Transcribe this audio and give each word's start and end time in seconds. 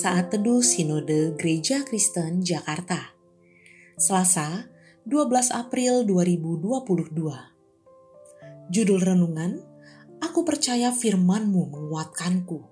Saat 0.00 0.32
Teduh 0.32 0.64
Sinode 0.64 1.36
Gereja 1.36 1.84
Kristen 1.84 2.40
Jakarta. 2.40 3.12
Selasa 4.00 4.72
12 5.04 5.52
April 5.52 6.08
2022 6.08 7.20
Judul 8.72 9.00
Renungan 9.04 9.60
Aku 10.24 10.48
percaya 10.48 10.88
firmanmu 10.88 11.68
menguatkanku. 11.76 12.64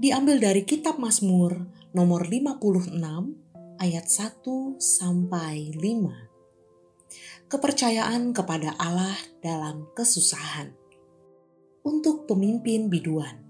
Diambil 0.00 0.40
dari 0.40 0.64
kitab 0.64 0.96
Mazmur 0.96 1.68
nomor 1.92 2.24
56 2.24 3.84
ayat 3.84 4.06
1 4.08 4.80
sampai 4.80 5.76
5 5.76 7.52
Kepercayaan 7.52 8.32
kepada 8.32 8.72
Allah 8.80 9.12
dalam 9.44 9.92
kesusahan. 9.92 10.72
Untuk 11.84 12.24
pemimpin 12.24 12.88
biduan 12.88 13.44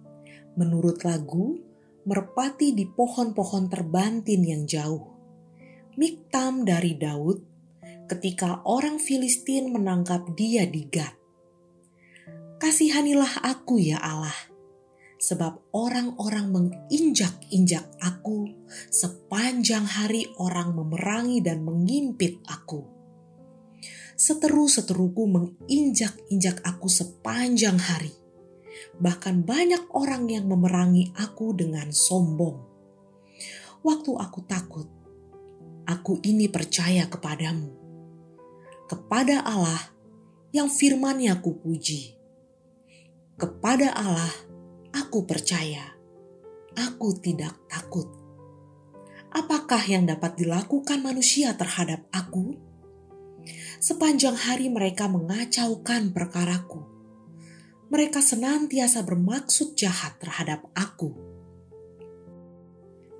Menurut 0.59 1.07
lagu 1.07 1.74
merpati 2.05 2.77
di 2.77 2.85
pohon-pohon 2.85 3.73
terbantin 3.73 4.45
yang 4.45 4.69
jauh. 4.69 5.09
Miktam 5.97 6.69
dari 6.69 6.97
Daud 7.01 7.41
ketika 8.05 8.61
orang 8.69 9.01
Filistin 9.01 9.73
menangkap 9.73 10.37
dia 10.37 10.69
di 10.69 10.85
Gad. 10.85 11.17
Kasihanilah 12.61 13.45
aku 13.45 13.81
ya 13.81 14.01
Allah, 14.01 14.37
sebab 15.21 15.73
orang-orang 15.73 16.53
menginjak-injak 16.53 17.85
aku 18.01 18.53
sepanjang 18.93 19.85
hari 19.85 20.29
orang 20.41 20.77
memerangi 20.77 21.41
dan 21.41 21.65
mengimpit 21.65 22.41
aku. 22.49 22.85
Seteru-seteruku 24.15 25.25
menginjak-injak 25.27 26.63
aku 26.63 26.87
sepanjang 26.87 27.81
hari 27.81 28.24
bahkan 29.03 29.43
banyak 29.43 29.91
orang 29.91 30.31
yang 30.31 30.47
memerangi 30.47 31.11
aku 31.19 31.55
dengan 31.55 31.91
sombong. 31.91 32.63
Waktu 33.85 34.11
aku 34.17 34.41
takut, 34.47 34.89
aku 35.85 36.23
ini 36.25 36.49
percaya 36.49 37.05
kepadamu, 37.11 37.75
kepada 38.87 39.43
Allah 39.45 39.93
yang 40.55 40.71
firman-Nya 40.71 41.43
puji. 41.43 42.17
Kepada 43.35 43.91
Allah 43.93 44.31
aku 44.95 45.27
percaya, 45.27 45.99
aku 46.79 47.19
tidak 47.19 47.59
takut. 47.67 48.07
Apakah 49.35 49.83
yang 49.91 50.07
dapat 50.07 50.39
dilakukan 50.39 51.03
manusia 51.03 51.59
terhadap 51.59 52.07
aku? 52.15 52.55
Sepanjang 53.83 54.39
hari 54.39 54.71
mereka 54.71 55.11
mengacaukan 55.11 56.15
perkaraku 56.15 56.94
mereka 57.95 58.19
senantiasa 58.19 59.07
bermaksud 59.07 59.79
jahat 59.79 60.19
terhadap 60.19 60.67
aku. 60.75 61.15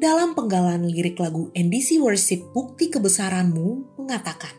Dalam 0.03 0.35
penggalan 0.35 0.91
lirik 0.91 1.23
lagu 1.23 1.55
NDC 1.55 2.03
Worship 2.03 2.51
Bukti 2.51 2.91
Kebesaranmu 2.91 3.95
mengatakan, 4.03 4.51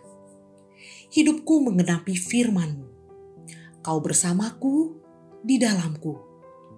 Hidupku 1.12 1.68
mengenapi 1.68 2.16
firmanmu, 2.16 2.88
kau 3.84 4.00
bersamaku 4.00 4.96
di 5.44 5.60
dalamku, 5.60 6.16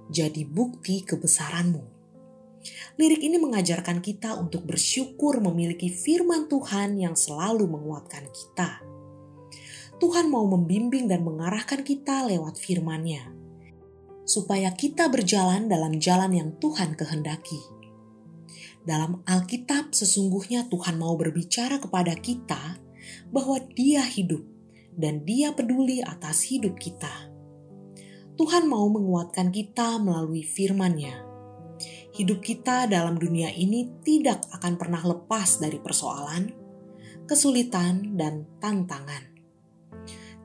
jadi 0.09 0.41
bukti 0.41 1.05
kebesaranmu. 1.05 1.85
Lirik 2.97 3.21
ini 3.21 3.37
mengajarkan 3.37 4.01
kita 4.01 4.33
untuk 4.33 4.65
bersyukur 4.65 5.45
memiliki 5.45 5.93
firman 5.93 6.49
Tuhan 6.49 6.97
yang 6.97 7.13
selalu 7.13 7.69
menguatkan 7.69 8.25
kita 8.33 8.96
Tuhan 9.97 10.29
mau 10.29 10.45
membimbing 10.45 11.09
dan 11.09 11.25
mengarahkan 11.25 11.81
kita 11.81 12.29
lewat 12.29 12.61
firman-Nya, 12.61 13.33
supaya 14.29 14.69
kita 14.69 15.09
berjalan 15.09 15.65
dalam 15.65 15.97
jalan 15.97 16.37
yang 16.37 16.49
Tuhan 16.61 16.93
kehendaki. 16.93 17.57
Dalam 18.85 19.25
Alkitab, 19.25 19.97
sesungguhnya 19.97 20.69
Tuhan 20.69 21.01
mau 21.01 21.17
berbicara 21.17 21.81
kepada 21.81 22.13
kita 22.13 22.77
bahwa 23.33 23.57
Dia 23.73 24.05
hidup 24.05 24.45
dan 24.93 25.25
Dia 25.25 25.57
peduli 25.57 26.05
atas 26.05 26.45
hidup 26.45 26.77
kita. 26.77 27.33
Tuhan 28.37 28.69
mau 28.69 28.85
menguatkan 28.93 29.49
kita 29.49 29.97
melalui 29.97 30.45
firman-Nya. 30.45 31.25
Hidup 32.13 32.45
kita 32.45 32.85
dalam 32.85 33.17
dunia 33.17 33.49
ini 33.49 33.97
tidak 34.05 34.45
akan 34.53 34.77
pernah 34.77 35.01
lepas 35.01 35.57
dari 35.57 35.81
persoalan, 35.81 36.53
kesulitan, 37.25 38.13
dan 38.13 38.45
tantangan 38.61 39.36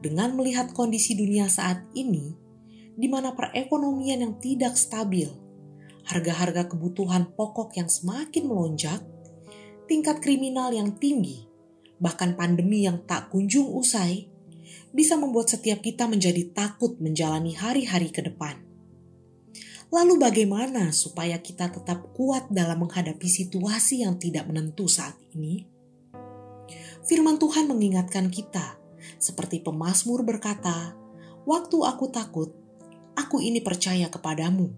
dengan 0.03 0.35
melihat 0.35 0.75
kondisi 0.75 1.15
dunia 1.15 1.47
saat 1.47 1.87
ini, 1.95 2.35
di 2.99 3.07
mana 3.07 3.33
perekonomian 3.33 4.27
yang 4.27 4.35
tidak 4.43 4.75
stabil, 4.75 5.31
harga-harga 6.11 6.67
kebutuhan 6.67 7.31
pokok 7.39 7.79
yang 7.79 7.87
semakin 7.87 8.51
melonjak, 8.51 9.01
tingkat 9.87 10.19
kriminal 10.19 10.75
yang 10.75 10.99
tinggi, 10.99 11.47
bahkan 12.03 12.35
pandemi 12.35 12.83
yang 12.83 13.07
tak 13.07 13.31
kunjung 13.31 13.71
usai, 13.71 14.27
bisa 14.91 15.15
membuat 15.15 15.49
setiap 15.55 15.81
kita 15.81 16.11
menjadi 16.11 16.51
takut 16.51 16.99
menjalani 16.99 17.55
hari-hari 17.55 18.11
ke 18.11 18.27
depan. 18.27 18.59
Lalu, 19.93 20.19
bagaimana 20.19 20.89
supaya 20.91 21.37
kita 21.39 21.69
tetap 21.69 22.17
kuat 22.17 22.49
dalam 22.49 22.81
menghadapi 22.81 23.29
situasi 23.29 24.03
yang 24.03 24.17
tidak 24.17 24.49
menentu 24.49 24.89
saat 24.89 25.15
ini? 25.37 25.69
Firman 27.05 27.37
Tuhan 27.37 27.69
mengingatkan 27.69 28.33
kita 28.33 28.82
seperti 29.23 29.63
pemazmur 29.63 30.27
berkata, 30.27 30.99
"Waktu 31.47 31.79
aku 31.87 32.11
takut, 32.11 32.51
aku 33.15 33.39
ini 33.39 33.63
percaya 33.63 34.11
kepadamu, 34.11 34.75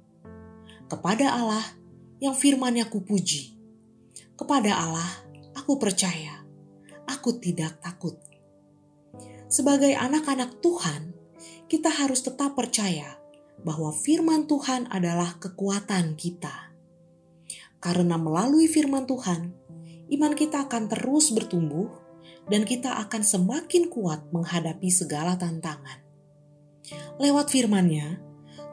kepada 0.86 1.32
Allah 1.32 1.64
yang 2.20 2.36
firman-Nya 2.36 2.92
kupuji. 2.92 3.56
Kepada 4.36 4.76
Allah 4.76 5.10
aku 5.56 5.80
percaya, 5.80 6.44
aku 7.08 7.40
tidak 7.40 7.80
takut." 7.80 8.20
Sebagai 9.48 9.96
anak-anak 9.96 10.60
Tuhan, 10.60 11.16
kita 11.72 11.88
harus 11.88 12.20
tetap 12.20 12.52
percaya 12.52 13.16
bahwa 13.64 13.96
firman 13.96 14.44
Tuhan 14.44 14.92
adalah 14.92 15.40
kekuatan 15.40 16.20
kita. 16.20 16.76
Karena 17.80 18.20
melalui 18.20 18.68
firman 18.68 19.08
Tuhan, 19.08 19.56
iman 20.12 20.32
kita 20.36 20.68
akan 20.68 20.92
terus 20.92 21.32
bertumbuh 21.32 22.03
dan 22.48 22.68
kita 22.68 23.00
akan 23.08 23.22
semakin 23.24 23.88
kuat 23.88 24.28
menghadapi 24.32 24.88
segala 24.92 25.36
tantangan. 25.36 26.00
Lewat 27.16 27.48
firman-Nya, 27.48 28.20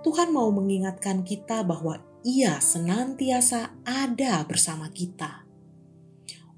Tuhan 0.03 0.35
mau 0.35 0.51
mengingatkan 0.51 1.23
kita 1.23 1.63
bahwa 1.63 2.03
Ia 2.21 2.61
senantiasa 2.61 3.81
ada 3.87 4.43
bersama 4.45 4.91
kita. 4.93 5.47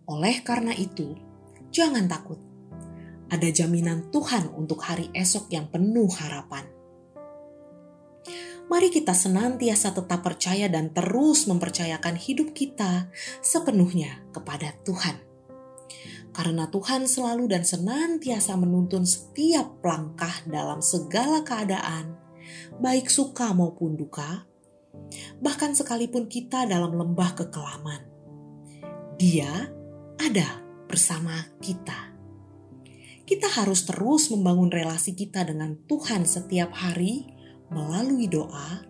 Oleh 0.10 0.44
karena 0.44 0.76
itu, 0.76 1.16
jangan 1.72 2.10
takut. 2.10 2.42
Ada 3.32 3.64
jaminan 3.64 4.12
Tuhan 4.12 4.52
untuk 4.52 4.84
hari 4.84 5.08
esok 5.16 5.48
yang 5.56 5.72
penuh 5.72 6.12
harapan. 6.20 6.68
Mari 8.68 8.90
kita 8.92 9.16
senantiasa 9.16 9.96
tetap 9.96 10.20
percaya 10.20 10.68
dan 10.68 10.92
terus 10.92 11.48
mempercayakan 11.48 12.16
hidup 12.20 12.52
kita 12.52 13.08
sepenuhnya 13.40 14.24
kepada 14.32 14.76
Tuhan 14.84 15.33
karena 16.34 16.66
Tuhan 16.66 17.06
selalu 17.06 17.46
dan 17.54 17.62
senantiasa 17.62 18.58
menuntun 18.58 19.06
setiap 19.06 19.78
langkah 19.86 20.34
dalam 20.50 20.82
segala 20.82 21.46
keadaan, 21.46 22.18
baik 22.82 23.06
suka 23.06 23.54
maupun 23.54 23.94
duka, 23.94 24.50
bahkan 25.38 25.78
sekalipun 25.78 26.26
kita 26.26 26.66
dalam 26.66 26.98
lembah 26.98 27.38
kekelaman. 27.38 28.02
Dia 29.22 29.70
ada 30.18 30.58
bersama 30.90 31.38
kita. 31.62 32.18
Kita 33.24 33.48
harus 33.54 33.86
terus 33.86 34.34
membangun 34.34 34.74
relasi 34.74 35.14
kita 35.14 35.46
dengan 35.46 35.78
Tuhan 35.86 36.26
setiap 36.26 36.74
hari 36.74 37.30
melalui 37.70 38.26
doa, 38.26 38.84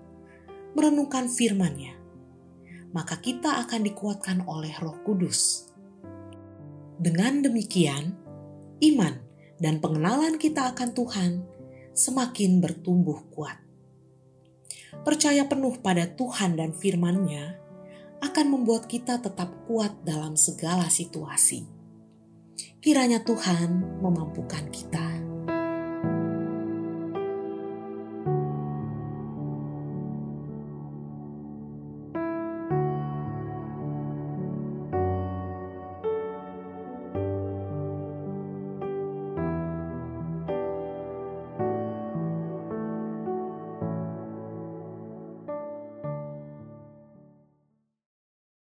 merenungkan 0.74 1.28
firman-Nya. 1.28 2.00
Maka 2.96 3.20
kita 3.20 3.62
akan 3.68 3.82
dikuatkan 3.84 4.48
oleh 4.48 4.74
Roh 4.80 5.04
Kudus 5.06 5.73
dengan 7.00 7.46
demikian, 7.46 8.18
iman 8.82 9.16
dan 9.62 9.80
pengenalan 9.80 10.36
kita 10.42 10.74
akan 10.74 10.92
Tuhan 10.92 11.32
semakin 11.94 12.60
bertumbuh 12.60 13.22
kuat. 13.30 13.62
Percaya 15.06 15.46
penuh 15.46 15.78
pada 15.82 16.10
Tuhan 16.10 16.58
dan 16.58 16.74
firman-Nya 16.74 17.60
akan 18.24 18.46
membuat 18.50 18.88
kita 18.88 19.20
tetap 19.20 19.52
kuat 19.68 19.92
dalam 20.02 20.34
segala 20.40 20.88
situasi. 20.88 21.68
Kiranya 22.80 23.22
Tuhan 23.24 24.00
memampukan 24.02 24.68
kita. 24.72 25.13